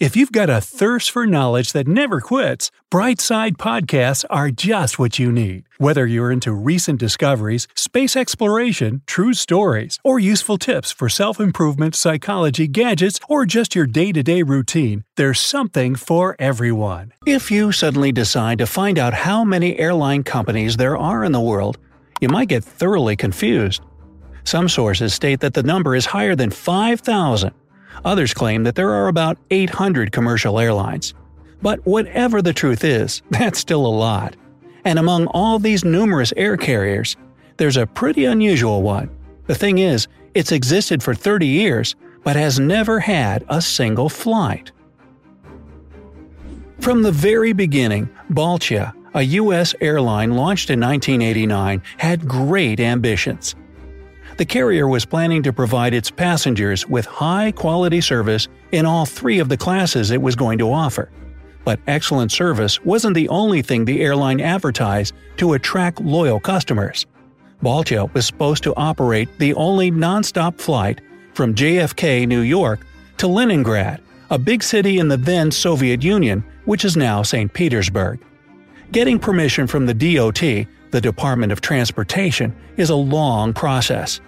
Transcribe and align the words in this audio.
If 0.00 0.16
you've 0.16 0.32
got 0.32 0.48
a 0.48 0.62
thirst 0.62 1.10
for 1.10 1.26
knowledge 1.26 1.74
that 1.74 1.86
never 1.86 2.22
quits, 2.22 2.70
Brightside 2.90 3.58
Podcasts 3.58 4.24
are 4.30 4.50
just 4.50 4.98
what 4.98 5.18
you 5.18 5.30
need. 5.30 5.64
Whether 5.76 6.06
you're 6.06 6.32
into 6.32 6.54
recent 6.54 6.98
discoveries, 6.98 7.68
space 7.74 8.16
exploration, 8.16 9.02
true 9.06 9.34
stories, 9.34 9.98
or 10.02 10.18
useful 10.18 10.56
tips 10.56 10.90
for 10.90 11.10
self 11.10 11.38
improvement, 11.38 11.94
psychology, 11.94 12.66
gadgets, 12.66 13.20
or 13.28 13.44
just 13.44 13.74
your 13.74 13.86
day 13.86 14.10
to 14.12 14.22
day 14.22 14.42
routine, 14.42 15.04
there's 15.16 15.38
something 15.38 15.94
for 15.96 16.34
everyone. 16.38 17.12
If 17.26 17.50
you 17.50 17.70
suddenly 17.70 18.10
decide 18.10 18.56
to 18.60 18.66
find 18.66 18.98
out 18.98 19.12
how 19.12 19.44
many 19.44 19.78
airline 19.78 20.22
companies 20.22 20.78
there 20.78 20.96
are 20.96 21.22
in 21.24 21.32
the 21.32 21.42
world, 21.42 21.76
you 22.22 22.30
might 22.30 22.48
get 22.48 22.64
thoroughly 22.64 23.16
confused. 23.16 23.82
Some 24.44 24.70
sources 24.70 25.12
state 25.12 25.40
that 25.40 25.52
the 25.52 25.62
number 25.62 25.94
is 25.94 26.06
higher 26.06 26.34
than 26.34 26.48
5,000. 26.48 27.52
Others 28.04 28.34
claim 28.34 28.64
that 28.64 28.74
there 28.74 28.90
are 28.90 29.08
about 29.08 29.38
800 29.50 30.12
commercial 30.12 30.58
airlines. 30.58 31.14
But 31.62 31.84
whatever 31.86 32.40
the 32.40 32.52
truth 32.52 32.84
is, 32.84 33.22
that's 33.30 33.58
still 33.58 33.86
a 33.86 33.88
lot. 33.88 34.36
And 34.84 34.98
among 34.98 35.26
all 35.28 35.58
these 35.58 35.84
numerous 35.84 36.32
air 36.36 36.56
carriers, 36.56 37.16
there's 37.58 37.76
a 37.76 37.86
pretty 37.86 38.24
unusual 38.24 38.82
one. 38.82 39.10
The 39.46 39.54
thing 39.54 39.78
is, 39.78 40.08
it's 40.34 40.52
existed 40.52 41.02
for 41.02 41.14
30 41.14 41.46
years, 41.46 41.96
but 42.24 42.36
has 42.36 42.58
never 42.58 43.00
had 43.00 43.44
a 43.48 43.60
single 43.60 44.08
flight. 44.08 44.72
From 46.80 47.02
the 47.02 47.12
very 47.12 47.52
beginning, 47.52 48.08
Baltia, 48.30 48.94
a 49.12 49.22
U.S. 49.22 49.74
airline 49.80 50.30
launched 50.32 50.70
in 50.70 50.80
1989, 50.80 51.82
had 51.98 52.26
great 52.26 52.80
ambitions. 52.80 53.54
The 54.40 54.46
carrier 54.46 54.88
was 54.88 55.04
planning 55.04 55.42
to 55.42 55.52
provide 55.52 55.92
its 55.92 56.10
passengers 56.10 56.88
with 56.88 57.04
high 57.04 57.52
quality 57.52 58.00
service 58.00 58.48
in 58.72 58.86
all 58.86 59.04
three 59.04 59.38
of 59.38 59.50
the 59.50 59.56
classes 59.58 60.10
it 60.10 60.22
was 60.22 60.34
going 60.34 60.56
to 60.60 60.72
offer. 60.72 61.10
But 61.62 61.78
excellent 61.86 62.32
service 62.32 62.82
wasn't 62.82 63.16
the 63.16 63.28
only 63.28 63.60
thing 63.60 63.84
the 63.84 64.00
airline 64.00 64.40
advertised 64.40 65.12
to 65.36 65.52
attract 65.52 66.00
loyal 66.00 66.40
customers. 66.40 67.04
Baltia 67.60 68.06
was 68.14 68.24
supposed 68.24 68.62
to 68.62 68.74
operate 68.76 69.28
the 69.38 69.52
only 69.56 69.90
nonstop 69.90 70.58
flight 70.58 71.02
from 71.34 71.54
JFK, 71.54 72.26
New 72.26 72.40
York, 72.40 72.80
to 73.18 73.28
Leningrad, 73.28 74.00
a 74.30 74.38
big 74.38 74.62
city 74.62 74.98
in 74.98 75.08
the 75.08 75.18
then 75.18 75.50
Soviet 75.50 76.02
Union, 76.02 76.42
which 76.64 76.86
is 76.86 76.96
now 76.96 77.22
St. 77.22 77.52
Petersburg. 77.52 78.24
Getting 78.90 79.18
permission 79.18 79.66
from 79.66 79.84
the 79.84 79.92
DOT, 79.92 80.40
the 80.92 81.00
Department 81.02 81.52
of 81.52 81.60
Transportation, 81.60 82.56
is 82.78 82.88
a 82.88 82.96
long 82.96 83.52
process. 83.52 84.18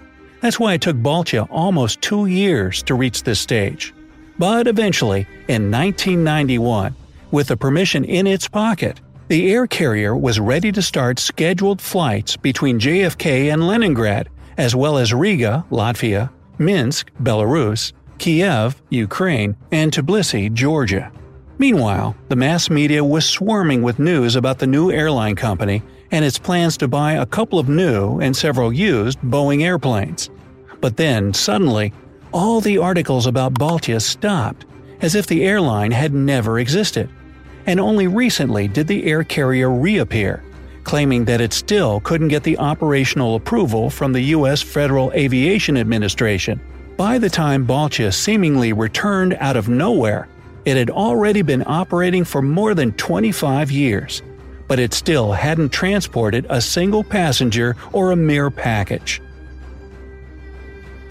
That's 0.43 0.59
why 0.59 0.75
it 0.75 0.81
took 0.81 0.97
Baltia 0.97 1.45
almost 1.51 2.03
two 2.03 2.27
years 2.27 2.83
to 2.83 2.97
reach 2.97 3.23
this 3.23 3.39
stage. 3.39 3.95
But 4.41 4.67
eventually, 4.67 5.21
in 5.47 5.71
1991, 5.71 6.97
with 7.31 7.47
the 7.47 7.57
permission 7.57 8.05
in 8.05 8.27
its 8.27 8.49
pocket, 8.49 9.01
the 9.29 9.53
air 9.53 9.69
carrier 9.69 10.17
was 10.17 10.41
ready 10.41 10.73
to 10.73 10.83
start 10.83 11.21
scheduled 11.21 11.81
flights 11.81 12.37
between 12.37 12.81
JFK 12.81 13.53
and 13.53 13.69
Leningrad, 13.69 14.29
as 14.57 14.75
well 14.75 14.99
as 14.99 15.15
Riga, 15.15 15.65
Latvia, 15.71 16.29
Minsk, 16.59 17.13
Belarus, 17.23 17.93
Kiev, 18.19 18.83
Ukraine, 18.91 19.57
and 19.71 19.93
Tbilisi, 19.93 20.53
Georgia. 20.53 21.13
Meanwhile, 21.59 22.17
the 22.29 22.37
mass 22.37 22.69
media 22.69 23.05
was 23.05 23.25
swarming 23.25 23.83
with 23.83 24.01
news 24.01 24.35
about 24.35 24.59
the 24.59 24.67
new 24.67 24.91
airline 24.91 25.37
company 25.37 25.83
and 26.13 26.25
its 26.25 26.39
plans 26.39 26.77
to 26.77 26.87
buy 26.87 27.15
a 27.15 27.27
couple 27.27 27.59
of 27.59 27.69
new 27.69 28.21
and 28.21 28.37
several 28.37 28.73
used 28.73 29.19
Boeing 29.21 29.63
airplanes. 29.63 30.31
But 30.83 30.99
then, 30.99 31.33
suddenly, 31.33 31.95
all 32.33 32.61
the 32.61 32.77
articles 32.77 33.27
about 33.27 33.55
Baltia 33.55 34.01
stopped, 34.01 34.67
as 35.01 35.15
if 35.15 35.27
the 35.27 35.45
airline 35.45 35.93
had 35.93 36.13
never 36.13 36.59
existed. 36.59 37.09
And 37.65 37.81
only 37.81 38.07
recently 38.07 38.69
did 38.69 38.87
the 38.87 39.05
air 39.05 39.25
carrier 39.25 39.71
reappear, 39.71 40.43
claiming 40.85 41.25
that 41.25 41.41
it 41.41 41.55
still 41.55 42.01
couldn't 42.01 42.29
get 42.29 42.43
the 42.43 42.59
operational 42.59 43.37
approval 43.37 43.89
from 43.89 44.13
the 44.13 44.35
U.S. 44.37 44.61
Federal 44.61 45.11
Aviation 45.13 45.79
Administration. 45.79 46.61
By 46.99 47.17
the 47.17 47.31
time 47.31 47.65
Baltia 47.65 48.13
seemingly 48.13 48.75
returned 48.75 49.39
out 49.41 49.57
of 49.57 49.71
nowhere, 49.71 50.29
it 50.67 50.77
had 50.77 50.91
already 50.91 51.41
been 51.41 51.65
operating 51.67 52.25
for 52.25 52.43
more 52.43 52.75
than 52.75 52.93
25 52.93 53.71
years 53.71 54.21
but 54.73 54.79
it 54.79 54.95
still 54.95 55.33
hadn't 55.33 55.71
transported 55.71 56.47
a 56.49 56.59
single 56.59 57.05
passenger 57.05 57.77
or 57.93 58.11
a 58.11 58.17
mere 58.17 58.51
package. 58.51 59.21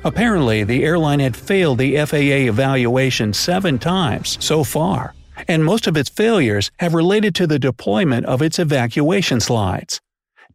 Apparently, 0.04 0.64
the 0.64 0.84
airline 0.84 1.20
had 1.20 1.36
failed 1.36 1.78
the 1.78 1.96
FAA 2.06 2.50
evaluation 2.50 3.34
seven 3.34 3.78
times 3.78 4.38
so 4.44 4.64
far, 4.64 5.14
and 5.48 5.64
most 5.64 5.86
of 5.86 5.96
its 5.96 6.10
failures 6.10 6.72
have 6.80 6.96
related 6.96 7.36
to 7.36 7.46
the 7.46 7.60
deployment 7.60 8.26
of 8.26 8.42
its 8.42 8.58
evacuation 8.58 9.40
slides. 9.40 10.02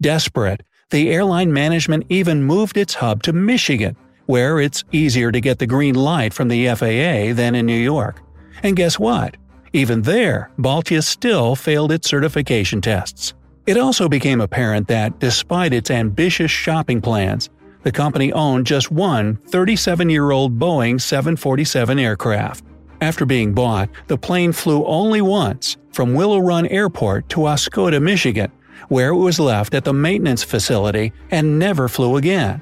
Desperate, 0.01 0.63
the 0.91 1.11
airline 1.11 1.53
management 1.53 2.07
even 2.09 2.43
moved 2.43 2.77
its 2.77 2.95
hub 2.95 3.23
to 3.23 3.33
Michigan, 3.33 3.97
where 4.27 4.61
it's 4.61 4.85
easier 4.91 5.31
to 5.31 5.41
get 5.41 5.61
the 5.61 5.67
green 5.67 5.95
light 5.95 6.35
from 6.35 6.49
the 6.49 6.67
FAA 6.69 7.33
than 7.33 7.55
in 7.55 7.67
New 7.67 7.79
York. 7.79 8.21
And 8.65 8.77
guess 8.77 8.99
what? 8.99 9.37
Even 9.73 10.03
there, 10.03 10.51
Baltia 10.59 11.03
still 11.03 11.55
failed 11.55 11.93
its 11.93 12.09
certification 12.09 12.81
tests. 12.81 13.35
It 13.67 13.77
also 13.77 14.09
became 14.09 14.41
apparent 14.41 14.89
that, 14.89 15.19
despite 15.19 15.73
its 15.73 15.91
ambitious 15.91 16.51
shopping 16.51 17.01
plans, 17.01 17.51
the 17.87 17.93
company 17.93 18.33
owned 18.33 18.67
just 18.67 18.91
one 18.91 19.37
37 19.47 20.11
year 20.11 20.33
old 20.33 20.59
Boeing 20.59 21.01
747 21.01 22.01
aircraft. 22.01 22.65
After 23.01 23.25
being 23.25 23.55
bought, 23.55 23.89
the 24.09 24.19
plane 24.19 24.51
flew 24.51 24.85
only 24.87 25.21
once, 25.21 25.77
from 25.93 26.13
Willow 26.13 26.41
Run 26.41 26.67
Airport 26.67 27.29
to 27.29 27.43
Oscoda, 27.43 28.03
Michigan, 28.03 28.51
where 28.89 29.11
it 29.11 29.15
was 29.15 29.39
left 29.39 29.73
at 29.73 29.85
the 29.85 29.93
maintenance 29.93 30.43
facility 30.43 31.13
and 31.31 31.61
never 31.61 31.87
flew 31.87 32.17
again. 32.17 32.61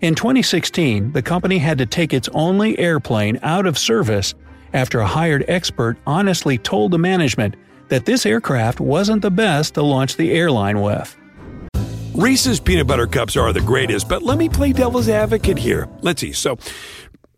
In 0.00 0.16
2016, 0.16 1.12
the 1.12 1.22
company 1.22 1.58
had 1.58 1.78
to 1.78 1.86
take 1.86 2.12
its 2.12 2.28
only 2.34 2.76
airplane 2.76 3.38
out 3.44 3.66
of 3.66 3.78
service 3.78 4.34
after 4.72 4.98
a 4.98 5.06
hired 5.06 5.44
expert 5.46 5.96
honestly 6.08 6.58
told 6.58 6.90
the 6.90 6.98
management 6.98 7.54
that 7.86 8.04
this 8.04 8.26
aircraft 8.26 8.80
wasn't 8.80 9.22
the 9.22 9.30
best 9.30 9.74
to 9.74 9.82
launch 9.82 10.16
the 10.16 10.32
airline 10.32 10.80
with. 10.80 11.16
Reese's 12.16 12.60
peanut 12.60 12.86
butter 12.86 13.06
cups 13.06 13.36
are 13.36 13.52
the 13.52 13.60
greatest, 13.60 14.08
but 14.08 14.22
let 14.22 14.38
me 14.38 14.48
play 14.48 14.72
devil's 14.72 15.06
advocate 15.06 15.58
here. 15.58 15.86
Let's 16.00 16.22
see. 16.22 16.32
So, 16.32 16.56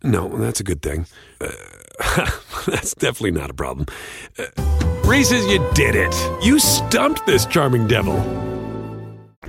no, 0.05 0.28
that's 0.28 0.61
a 0.61 0.62
good 0.62 0.83
thing. 0.83 1.06
Uh, 1.41 1.50
that's 2.66 2.94
definitely 2.94 3.33
not 3.33 3.50
a 3.50 3.55
problem. 3.55 3.87
Uh, 4.39 4.44
Reese's, 5.05 5.44
you 5.47 5.59
did 5.75 5.97
it. 5.97 6.15
You 6.44 6.61
stumped 6.61 7.27
this 7.27 7.44
charming 7.44 7.89
devil. 7.89 8.15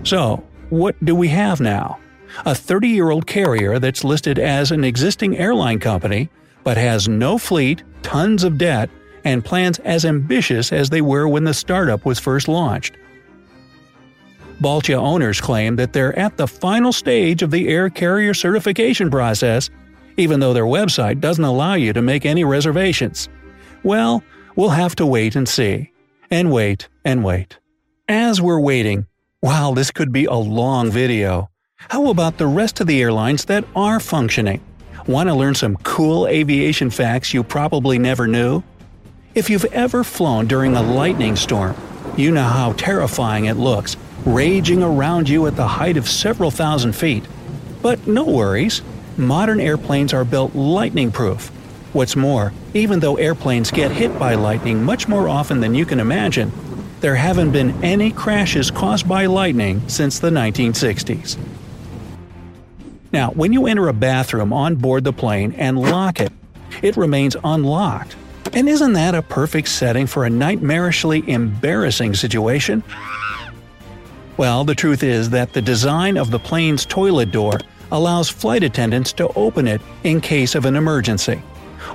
So, 0.04 0.44
what 0.72 0.96
do 1.06 1.14
we 1.14 1.28
have 1.28 1.62
now? 1.62 2.00
A 2.48 2.56
30 2.56 2.88
year 2.88 3.12
old 3.12 3.28
carrier 3.28 3.78
that's 3.78 4.04
listed 4.04 4.40
as 4.40 4.72
an 4.72 4.84
existing 4.84 5.38
airline 5.38 5.78
company 5.78 6.30
but 6.64 6.76
has 6.76 7.08
no 7.08 7.38
fleet, 7.38 7.84
tons 8.02 8.44
of 8.44 8.58
debt, 8.58 8.90
and 9.24 9.46
plans 9.46 9.78
as 9.80 10.06
ambitious 10.06 10.74
as 10.74 10.90
they 10.90 11.02
were 11.02 11.28
when 11.28 11.44
the 11.44 11.54
startup 11.54 12.04
was 12.04 12.18
first 12.18 12.48
launched. 12.48 12.96
Baltia 14.59 14.97
owners 14.97 15.40
claim 15.40 15.78
that 15.78 15.94
they're 15.94 16.18
at 16.20 16.36
the 16.36 16.47
final 16.47 16.92
stage 16.92 17.42
of 17.42 17.52
the 17.52 17.70
air 17.70 17.90
carrier 17.90 18.34
certification 18.34 19.09
process, 19.09 19.70
even 20.18 20.40
though 20.42 20.53
their 20.53 20.66
website 20.66 21.22
doesn't 21.22 21.44
allow 21.44 21.75
you 21.75 21.94
to 21.94 22.02
make 22.02 22.25
any 22.25 22.44
reservations. 22.44 23.30
Well, 23.84 24.22
we'll 24.56 24.69
have 24.69 24.95
to 24.98 25.06
wait 25.06 25.36
and 25.36 25.48
see. 25.48 25.92
And 26.30 26.51
wait 26.51 26.89
and 27.06 27.24
wait. 27.24 27.57
As 28.07 28.42
we're 28.42 28.60
waiting, 28.60 29.07
wow, 29.42 29.74
this 29.74 29.92
could 29.92 30.12
be 30.12 30.25
a 30.25 30.34
long 30.34 30.92
video. 30.92 31.50
How 31.78 32.10
about 32.10 32.38
the 32.38 32.48
rest 32.48 32.81
of 32.81 32.88
the 32.88 33.01
airlines 33.01 33.45
that 33.45 33.63
are 33.75 34.00
functioning? 34.00 34.62
Want 35.07 35.30
to 35.30 35.36
learn 35.36 35.56
some 35.56 35.78
cool 35.78 36.28
aviation 36.28 36.89
facts 36.89 37.34
you 37.34 37.44
probably 37.44 37.98
never 37.98 38.28
knew? 38.28 38.62
If 39.34 39.50
you've 39.50 39.66
ever 39.66 40.04
flown 40.04 40.48
during 40.48 40.75
a 40.75 40.81
lightning 40.81 41.38
storm, 41.38 41.75
you 42.18 42.31
know 42.31 42.44
how 42.44 42.74
terrifying 42.74 43.45
it 43.45 43.56
looks, 43.56 43.95
raging 44.25 44.83
around 44.83 45.30
you 45.30 45.48
at 45.48 45.56
the 45.56 45.68
height 45.68 45.98
of 45.98 46.07
several 46.07 46.51
thousand 46.51 46.94
feet. 46.94 47.24
But 47.81 48.07
no 48.07 48.25
worries, 48.25 48.81
modern 49.18 49.60
airplanes 49.60 50.13
are 50.13 50.25
built 50.25 50.56
lightning 50.56 51.12
proof. 51.12 51.48
What's 51.94 52.16
more, 52.16 52.54
even 52.74 53.00
though 53.00 53.16
airplanes 53.16 53.71
get 53.71 53.92
hit 53.92 54.18
by 54.19 54.36
lightning 54.36 54.83
much 54.83 55.07
more 55.07 55.27
often 55.27 55.60
than 55.60 55.74
you 55.74 55.86
can 55.86 56.00
imagine, 56.00 56.51
there 57.00 57.16
haven't 57.16 57.51
been 57.51 57.83
any 57.83 58.12
crashes 58.12 58.69
caused 58.69 59.07
by 59.07 59.25
lightning 59.25 59.81
since 59.88 60.19
the 60.19 60.30
1960s. 60.30 61.38
Now, 63.12 63.31
when 63.31 63.54
you 63.54 63.65
enter 63.65 63.88
a 63.88 63.94
bathroom 63.94 64.54
on 64.54 64.75
board 64.75 65.04
the 65.04 65.13
plane 65.13 65.54
and 65.54 65.80
lock 65.80 66.19
it, 66.19 66.31
it 66.83 66.95
remains 66.95 67.36
unlocked. 67.44 68.15
And 68.54 68.69
isn't 68.69 68.94
that 68.94 69.15
a 69.15 69.22
perfect 69.22 69.69
setting 69.69 70.06
for 70.06 70.25
a 70.25 70.30
nightmarishly 70.30 71.27
embarrassing 71.27 72.15
situation? 72.15 72.83
Well, 74.39 74.63
the 74.63 74.74
truth 74.74 75.03
is 75.03 75.30
that 75.31 75.51
the 75.51 75.62
design 75.62 76.15
of 76.15 76.31
the 76.31 76.39
plane's 76.39 76.86
toilet 76.86 77.30
door 77.30 77.59
allows 77.91 78.30
flight 78.30 78.63
attendants 78.63 79.12
to 79.19 79.27
open 79.33 79.68
it 79.68 79.81
in 80.06 80.21
case 80.21 80.56
of 80.56 80.63
an 80.63 80.77
emergency. 80.77 81.41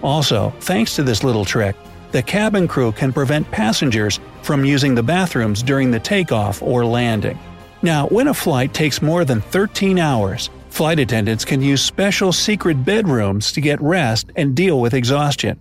Also, 0.02 0.52
thanks 0.61 0.94
to 0.96 1.02
this 1.02 1.25
little 1.25 1.46
trick, 1.46 1.75
the 2.12 2.23
cabin 2.23 2.69
crew 2.69 2.93
can 2.93 3.14
prevent 3.14 3.50
passengers 3.50 4.20
from 4.43 4.62
using 4.62 4.94
the 4.94 5.02
bathrooms 5.02 5.62
during 5.62 5.91
the 5.91 5.99
takeoff 5.99 6.61
or 6.61 6.85
landing. 6.85 7.38
Now, 7.81 8.08
when 8.08 8.29
a 8.29 8.35
flight 8.35 8.75
takes 8.75 9.00
more 9.00 9.25
than 9.25 9.41
13 9.41 9.99
hours, 9.99 10.50
flight 10.69 10.99
attendants 10.99 11.46
can 11.46 11.62
use 11.62 11.81
special 11.81 12.31
secret 12.31 12.85
bedrooms 12.85 13.52
to 13.52 13.62
get 13.62 13.81
rest 13.81 14.32
and 14.37 14.55
deal 14.55 14.82
with 14.82 14.93
exhaustion. 14.93 15.58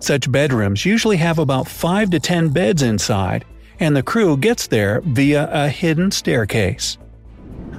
Such 0.00 0.32
bedrooms 0.32 0.84
usually 0.84 1.18
have 1.18 1.38
about 1.38 1.68
5 1.68 2.10
to 2.10 2.18
10 2.18 2.48
beds 2.48 2.82
inside, 2.82 3.44
and 3.80 3.96
the 3.96 4.02
crew 4.02 4.36
gets 4.36 4.66
there 4.66 5.00
via 5.02 5.48
a 5.52 5.68
hidden 5.68 6.10
staircase. 6.10 6.98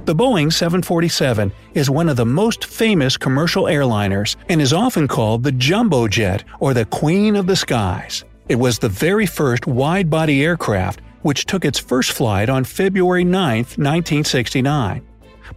The 0.05 0.15
Boeing 0.15 0.53
747 0.53 1.51
is 1.73 1.89
one 1.89 2.09
of 2.09 2.17
the 2.17 2.25
most 2.25 2.65
famous 2.65 3.17
commercial 3.17 3.63
airliners 3.63 4.35
and 4.49 4.61
is 4.61 4.71
often 4.71 5.07
called 5.07 5.43
the 5.43 5.51
jumbo 5.51 6.07
jet 6.07 6.43
or 6.59 6.73
the 6.73 6.85
queen 6.85 7.35
of 7.35 7.47
the 7.47 7.55
skies. 7.55 8.23
It 8.47 8.57
was 8.57 8.77
the 8.77 8.89
very 8.89 9.25
first 9.25 9.65
wide 9.65 10.09
body 10.09 10.43
aircraft 10.45 11.01
which 11.23 11.47
took 11.47 11.65
its 11.65 11.79
first 11.79 12.11
flight 12.11 12.49
on 12.49 12.63
February 12.63 13.23
9, 13.23 13.57
1969. 13.57 15.03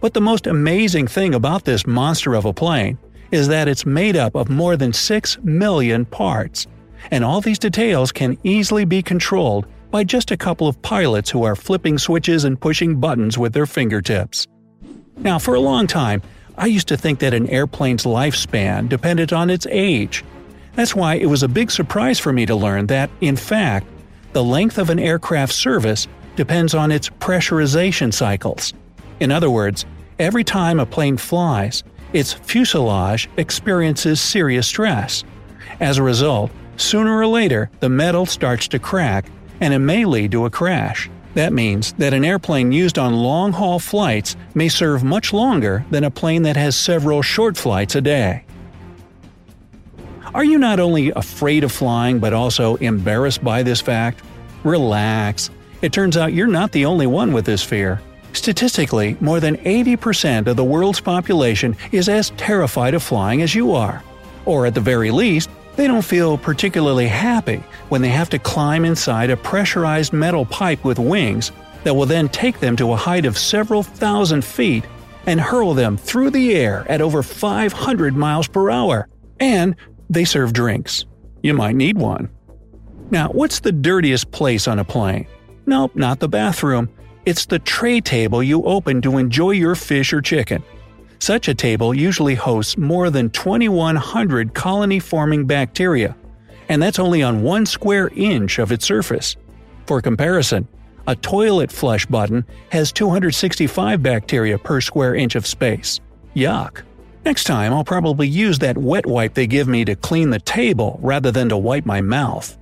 But 0.01 0.15
the 0.15 0.21
most 0.21 0.47
amazing 0.47 1.05
thing 1.05 1.35
about 1.35 1.63
this 1.63 1.85
monster 1.85 2.33
of 2.33 2.45
a 2.45 2.53
plane 2.53 2.97
is 3.29 3.47
that 3.49 3.67
it's 3.67 3.85
made 3.85 4.15
up 4.15 4.33
of 4.33 4.49
more 4.49 4.75
than 4.75 4.91
6 4.91 5.37
million 5.43 6.05
parts, 6.05 6.65
and 7.11 7.23
all 7.23 7.39
these 7.39 7.59
details 7.59 8.11
can 8.11 8.35
easily 8.43 8.83
be 8.83 9.03
controlled 9.03 9.67
by 9.91 10.03
just 10.03 10.31
a 10.31 10.37
couple 10.37 10.67
of 10.67 10.81
pilots 10.81 11.29
who 11.29 11.43
are 11.43 11.55
flipping 11.55 11.97
switches 11.97 12.43
and 12.43 12.59
pushing 12.59 12.99
buttons 12.99 13.37
with 13.37 13.53
their 13.53 13.65
fingertips. 13.65 14.47
Now, 15.17 15.39
for 15.39 15.55
a 15.55 15.59
long 15.59 15.87
time, 15.87 16.21
I 16.57 16.67
used 16.67 16.87
to 16.89 16.97
think 16.97 17.19
that 17.19 17.33
an 17.33 17.47
airplane's 17.49 18.03
lifespan 18.03 18.89
depended 18.89 19.33
on 19.33 19.49
its 19.49 19.65
age. 19.69 20.23
That's 20.75 20.95
why 20.95 21.15
it 21.15 21.25
was 21.25 21.43
a 21.43 21.47
big 21.47 21.71
surprise 21.71 22.19
for 22.19 22.31
me 22.31 22.45
to 22.45 22.55
learn 22.55 22.87
that, 22.87 23.09
in 23.21 23.35
fact, 23.35 23.87
the 24.33 24.43
length 24.43 24.77
of 24.77 24.89
an 24.89 24.99
aircraft's 24.99 25.55
service 25.55 26.07
depends 26.35 26.73
on 26.73 26.91
its 26.91 27.09
pressurization 27.09 28.13
cycles. 28.13 28.73
In 29.19 29.31
other 29.31 29.49
words, 29.49 29.85
every 30.19 30.43
time 30.43 30.79
a 30.79 30.85
plane 30.85 31.17
flies, 31.17 31.83
its 32.13 32.33
fuselage 32.33 33.29
experiences 33.37 34.21
serious 34.21 34.67
stress. 34.67 35.23
As 35.79 35.97
a 35.97 36.03
result, 36.03 36.51
sooner 36.77 37.17
or 37.17 37.27
later, 37.27 37.69
the 37.79 37.89
metal 37.89 38.25
starts 38.25 38.67
to 38.69 38.79
crack 38.79 39.25
and 39.61 39.73
it 39.73 39.79
may 39.79 40.05
lead 40.05 40.31
to 40.31 40.45
a 40.45 40.49
crash. 40.49 41.09
That 41.35 41.53
means 41.53 41.93
that 41.93 42.13
an 42.13 42.25
airplane 42.25 42.71
used 42.71 42.97
on 42.97 43.13
long 43.13 43.51
haul 43.51 43.79
flights 43.79 44.35
may 44.55 44.67
serve 44.67 45.03
much 45.03 45.31
longer 45.31 45.85
than 45.91 46.03
a 46.03 46.11
plane 46.11 46.43
that 46.43 46.57
has 46.57 46.75
several 46.75 47.21
short 47.21 47.55
flights 47.55 47.95
a 47.95 48.01
day. 48.01 48.43
Are 50.33 50.43
you 50.43 50.57
not 50.57 50.79
only 50.79 51.11
afraid 51.11 51.63
of 51.63 51.71
flying 51.71 52.19
but 52.19 52.33
also 52.33 52.75
embarrassed 52.75 53.43
by 53.43 53.63
this 53.63 53.81
fact? 53.81 54.21
Relax. 54.63 55.49
It 55.81 55.93
turns 55.93 56.17
out 56.17 56.33
you're 56.33 56.47
not 56.47 56.71
the 56.71 56.85
only 56.85 57.07
one 57.07 57.31
with 57.31 57.45
this 57.45 57.63
fear. 57.63 58.01
Statistically, 58.33 59.17
more 59.21 59.39
than 59.39 59.57
80% 59.57 60.47
of 60.47 60.55
the 60.55 60.63
world's 60.63 60.99
population 60.99 61.75
is 61.91 62.09
as 62.09 62.29
terrified 62.31 62.93
of 62.93 63.01
flying 63.01 63.41
as 63.41 63.55
you 63.55 63.71
are. 63.71 64.03
Or 64.45 64.65
at 64.65 64.75
the 64.75 64.81
very 64.81 65.09
least, 65.09 65.49
they 65.79 65.87
don't 65.87 66.03
feel 66.03 66.37
particularly 66.37 67.07
happy 67.07 67.63
when 67.87 68.01
they 68.01 68.09
have 68.09 68.29
to 68.29 68.37
climb 68.37 68.83
inside 68.83 69.29
a 69.29 69.37
pressurized 69.37 70.11
metal 70.11 70.45
pipe 70.45 70.83
with 70.83 70.99
wings 70.99 71.53
that 71.85 71.93
will 71.93 72.05
then 72.05 72.27
take 72.27 72.59
them 72.59 72.75
to 72.75 72.91
a 72.91 72.97
height 72.97 73.25
of 73.25 73.37
several 73.37 73.81
thousand 73.81 74.43
feet 74.43 74.83
and 75.25 75.39
hurl 75.39 75.73
them 75.73 75.95
through 75.95 76.31
the 76.31 76.53
air 76.53 76.85
at 76.89 76.99
over 76.99 77.23
500 77.23 78.13
miles 78.13 78.45
per 78.45 78.69
hour. 78.69 79.07
And 79.39 79.73
they 80.09 80.25
serve 80.25 80.51
drinks. 80.51 81.05
You 81.43 81.53
might 81.53 81.77
need 81.77 81.97
one. 81.97 82.29
Now, 83.09 83.29
what's 83.29 83.61
the 83.61 83.71
dirtiest 83.71 84.31
place 84.31 84.67
on 84.67 84.79
a 84.79 84.83
plane? 84.83 85.27
Nope, 85.65 85.95
not 85.95 86.19
the 86.19 86.27
bathroom. 86.27 86.89
It's 87.25 87.45
the 87.45 87.59
tray 87.59 88.01
table 88.01 88.43
you 88.43 88.63
open 88.63 89.01
to 89.03 89.17
enjoy 89.17 89.51
your 89.51 89.75
fish 89.75 90.11
or 90.11 90.19
chicken. 90.19 90.61
Such 91.21 91.47
a 91.47 91.53
table 91.53 91.93
usually 91.93 92.35
hosts 92.35 92.77
more 92.77 93.09
than 93.09 93.29
2,100 93.29 94.53
colony 94.53 94.99
forming 94.99 95.45
bacteria, 95.45 96.15
and 96.69 96.81
that's 96.81 96.99
only 96.99 97.21
on 97.21 97.43
one 97.43 97.65
square 97.65 98.09
inch 98.15 98.57
of 98.57 98.71
its 98.71 98.85
surface. 98.85 99.35
For 99.85 100.01
comparison, 100.01 100.67
a 101.07 101.15
toilet 101.15 101.71
flush 101.71 102.05
button 102.05 102.45
has 102.71 102.91
265 102.91 104.01
bacteria 104.01 104.57
per 104.57 104.79
square 104.79 105.15
inch 105.15 105.35
of 105.35 105.45
space. 105.45 105.99
Yuck. 106.35 106.83
Next 107.25 107.43
time, 107.43 107.73
I'll 107.73 107.83
probably 107.83 108.27
use 108.27 108.59
that 108.59 108.77
wet 108.77 109.05
wipe 109.05 109.33
they 109.33 109.45
give 109.45 109.67
me 109.67 109.83
to 109.85 109.95
clean 109.95 110.29
the 110.29 110.39
table 110.39 110.99
rather 111.01 111.31
than 111.31 111.49
to 111.49 111.57
wipe 111.57 111.85
my 111.85 111.99
mouth. 111.99 112.57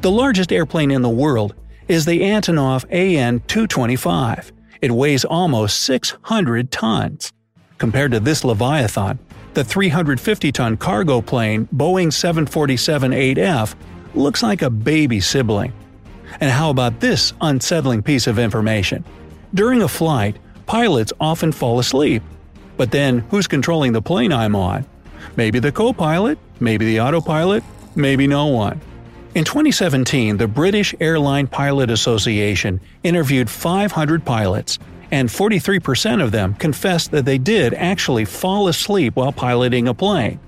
The 0.00 0.10
largest 0.10 0.52
airplane 0.52 0.90
in 0.90 1.02
the 1.02 1.08
world 1.08 1.54
is 1.86 2.04
the 2.04 2.20
Antonov 2.22 2.84
AN 2.90 3.40
225. 3.46 4.52
It 4.82 4.90
weighs 4.90 5.24
almost 5.24 5.80
600 5.84 6.70
tons. 6.70 7.32
Compared 7.78 8.10
to 8.10 8.20
this 8.20 8.44
Leviathan, 8.44 9.18
the 9.54 9.64
350 9.64 10.52
ton 10.52 10.76
cargo 10.76 11.20
plane 11.20 11.68
Boeing 11.74 12.12
747 12.12 13.12
8F 13.12 13.74
looks 14.14 14.42
like 14.42 14.62
a 14.62 14.70
baby 14.70 15.20
sibling. 15.20 15.72
And 16.40 16.50
how 16.50 16.70
about 16.70 17.00
this 17.00 17.32
unsettling 17.40 18.02
piece 18.02 18.26
of 18.26 18.38
information? 18.38 19.04
During 19.54 19.82
a 19.82 19.88
flight, 19.88 20.36
pilots 20.66 21.12
often 21.20 21.52
fall 21.52 21.78
asleep. 21.78 22.22
But 22.76 22.90
then, 22.90 23.20
who's 23.30 23.46
controlling 23.46 23.92
the 23.92 24.02
plane 24.02 24.32
I'm 24.32 24.54
on? 24.54 24.84
Maybe 25.36 25.58
the 25.58 25.72
co 25.72 25.92
pilot, 25.92 26.38
maybe 26.60 26.84
the 26.84 27.00
autopilot, 27.00 27.64
maybe 27.94 28.26
no 28.26 28.46
one. 28.46 28.80
In 29.34 29.44
2017, 29.44 30.36
the 30.36 30.48
British 30.48 30.94
Airline 31.00 31.46
Pilot 31.46 31.90
Association 31.90 32.80
interviewed 33.02 33.48
500 33.48 34.24
pilots, 34.24 34.78
and 35.10 35.28
43% 35.28 36.22
of 36.22 36.32
them 36.32 36.54
confessed 36.54 37.10
that 37.10 37.24
they 37.24 37.38
did 37.38 37.74
actually 37.74 38.24
fall 38.24 38.68
asleep 38.68 39.16
while 39.16 39.32
piloting 39.32 39.88
a 39.88 39.94
plane. 39.94 40.38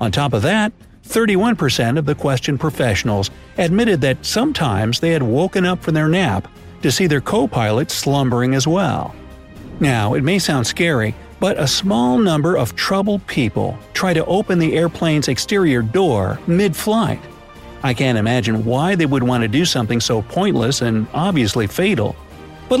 On 0.00 0.10
top 0.10 0.32
of 0.32 0.42
that, 0.42 0.72
31% 1.04 1.98
of 1.98 2.04
the 2.04 2.14
questioned 2.14 2.60
professionals 2.60 3.30
admitted 3.56 4.00
that 4.02 4.24
sometimes 4.24 5.00
they 5.00 5.10
had 5.10 5.22
woken 5.22 5.64
up 5.64 5.82
from 5.82 5.94
their 5.94 6.08
nap 6.08 6.48
to 6.82 6.92
see 6.92 7.06
their 7.06 7.20
co 7.20 7.48
pilot 7.48 7.90
slumbering 7.90 8.54
as 8.54 8.66
well. 8.66 9.14
Now, 9.80 10.14
it 10.14 10.22
may 10.22 10.38
sound 10.38 10.66
scary, 10.66 11.14
but 11.40 11.58
a 11.58 11.66
small 11.66 12.18
number 12.18 12.56
of 12.56 12.74
troubled 12.76 13.26
people 13.26 13.78
try 13.94 14.12
to 14.12 14.24
open 14.26 14.58
the 14.58 14.76
airplane's 14.76 15.28
exterior 15.28 15.82
door 15.82 16.38
mid 16.46 16.76
flight. 16.76 17.20
I 17.82 17.94
can't 17.94 18.18
imagine 18.18 18.64
why 18.64 18.96
they 18.96 19.06
would 19.06 19.22
want 19.22 19.42
to 19.42 19.48
do 19.48 19.64
something 19.64 20.00
so 20.00 20.22
pointless 20.22 20.82
and 20.82 21.06
obviously 21.14 21.66
fatal. 21.68 22.16
But 22.68 22.80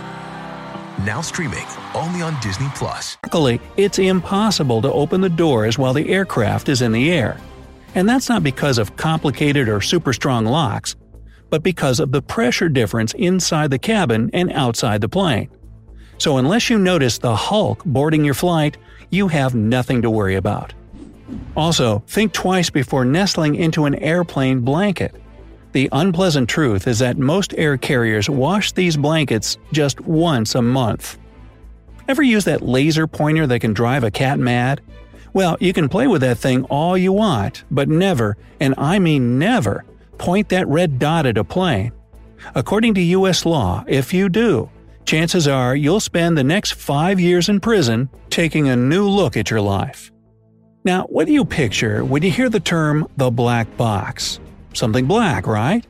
Now 1.05 1.21
streaming 1.21 1.65
only 1.95 2.21
on 2.21 2.39
Disney 2.41 2.67
Plus. 2.75 3.17
Luckily, 3.23 3.59
it's 3.75 3.97
impossible 3.97 4.83
to 4.83 4.91
open 4.91 5.21
the 5.21 5.29
doors 5.29 5.79
while 5.79 5.93
the 5.93 6.07
aircraft 6.09 6.69
is 6.69 6.83
in 6.83 6.91
the 6.91 7.11
air. 7.11 7.37
And 7.95 8.07
that's 8.07 8.29
not 8.29 8.43
because 8.43 8.77
of 8.77 8.95
complicated 8.97 9.67
or 9.67 9.81
super 9.81 10.13
strong 10.13 10.45
locks, 10.45 10.95
but 11.49 11.63
because 11.63 11.99
of 11.99 12.11
the 12.11 12.21
pressure 12.21 12.69
difference 12.69 13.15
inside 13.15 13.71
the 13.71 13.79
cabin 13.79 14.29
and 14.31 14.51
outside 14.51 15.01
the 15.01 15.09
plane. 15.09 15.49
So, 16.19 16.37
unless 16.37 16.69
you 16.69 16.77
notice 16.77 17.17
the 17.17 17.35
Hulk 17.35 17.83
boarding 17.83 18.23
your 18.23 18.35
flight, 18.35 18.77
you 19.09 19.27
have 19.27 19.55
nothing 19.55 20.03
to 20.03 20.09
worry 20.11 20.35
about. 20.35 20.73
Also, 21.57 22.03
think 22.07 22.31
twice 22.31 22.69
before 22.69 23.05
nestling 23.05 23.55
into 23.55 23.85
an 23.85 23.95
airplane 23.95 24.59
blanket. 24.59 25.15
The 25.73 25.89
unpleasant 25.91 26.49
truth 26.49 26.87
is 26.87 26.99
that 26.99 27.17
most 27.17 27.53
air 27.57 27.77
carriers 27.77 28.29
wash 28.29 28.73
these 28.73 28.97
blankets 28.97 29.57
just 29.71 30.01
once 30.01 30.55
a 30.55 30.61
month. 30.61 31.17
Ever 32.07 32.23
use 32.23 32.43
that 32.45 32.61
laser 32.61 33.07
pointer 33.07 33.47
that 33.47 33.59
can 33.59 33.73
drive 33.73 34.03
a 34.03 34.11
cat 34.11 34.37
mad? 34.37 34.81
Well, 35.33 35.55
you 35.61 35.71
can 35.71 35.87
play 35.87 36.07
with 36.07 36.21
that 36.21 36.37
thing 36.37 36.65
all 36.65 36.97
you 36.97 37.13
want, 37.13 37.63
but 37.71 37.87
never, 37.87 38.35
and 38.59 38.75
I 38.77 38.99
mean 38.99 39.39
never, 39.39 39.85
point 40.17 40.49
that 40.49 40.67
red 40.67 40.99
dot 40.99 41.25
at 41.25 41.37
a 41.37 41.43
plane. 41.45 41.93
According 42.53 42.95
to 42.95 43.01
U.S. 43.01 43.45
law, 43.45 43.85
if 43.87 44.13
you 44.13 44.27
do, 44.27 44.69
chances 45.05 45.47
are 45.47 45.73
you'll 45.73 46.01
spend 46.01 46.37
the 46.37 46.43
next 46.43 46.73
five 46.73 47.17
years 47.17 47.47
in 47.47 47.61
prison 47.61 48.09
taking 48.29 48.67
a 48.67 48.75
new 48.75 49.07
look 49.07 49.37
at 49.37 49.49
your 49.49 49.61
life. 49.61 50.11
Now, 50.83 51.03
what 51.03 51.27
do 51.27 51.33
you 51.33 51.45
picture 51.45 52.03
when 52.03 52.23
you 52.23 52.31
hear 52.31 52.49
the 52.49 52.59
term 52.59 53.07
the 53.15 53.31
black 53.31 53.77
box? 53.77 54.40
Something 54.73 55.05
black, 55.05 55.47
right? 55.47 55.85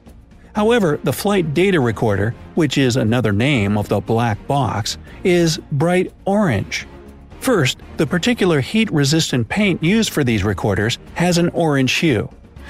However, 0.53 1.00
the 1.03 1.13
flight 1.13 1.53
data 1.53 1.79
recorder, 1.79 2.35
which 2.55 2.77
is 2.77 2.97
another 2.97 3.31
name 3.31 3.77
of 3.77 3.88
the 3.88 4.01
black 4.01 4.45
box, 4.47 4.97
is 5.23 5.59
bright 5.71 6.11
orange. 6.25 6.88
First, 7.39 7.79
the 7.97 8.05
particular 8.05 8.59
heat 8.59 8.91
resistant 8.91 9.47
paint 9.50 9.81
used 9.81 10.11
for 10.11 10.23
these 10.23 10.43
recorders 10.43 11.00
has 11.15 11.38
an 11.38 11.50
orange 11.50 11.93
hue. 11.93 12.29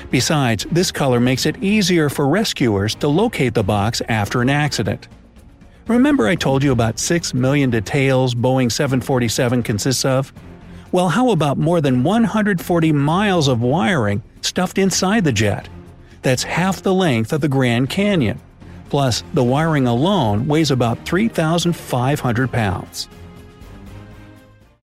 Besides, 0.09 0.65
this 0.71 0.91
color 0.91 1.19
makes 1.19 1.45
it 1.45 1.61
easier 1.61 2.09
for 2.09 2.27
rescuers 2.27 2.95
to 2.95 3.07
locate 3.07 3.53
the 3.53 3.63
box 3.63 4.01
after 4.07 4.41
an 4.41 4.49
accident. 4.49 5.07
Remember 5.87 6.27
I 6.27 6.35
told 6.35 6.63
you 6.63 6.71
about 6.71 6.99
6 6.99 7.33
million 7.33 7.69
details 7.69 8.33
Boeing 8.33 8.71
747 8.71 9.63
consists 9.63 10.05
of? 10.05 10.31
Well, 10.91 11.09
how 11.09 11.31
about 11.31 11.57
more 11.57 11.81
than 11.81 12.03
140 12.03 12.91
miles 12.91 13.47
of 13.47 13.61
wiring 13.61 14.23
stuffed 14.41 14.77
inside 14.77 15.23
the 15.23 15.31
jet? 15.31 15.67
That's 16.21 16.43
half 16.43 16.81
the 16.81 16.93
length 16.93 17.33
of 17.33 17.41
the 17.41 17.47
Grand 17.47 17.89
Canyon. 17.89 18.39
Plus, 18.89 19.23
the 19.33 19.43
wiring 19.43 19.87
alone 19.87 20.47
weighs 20.47 20.71
about 20.71 21.05
3,500 21.05 22.51
pounds. 22.51 23.07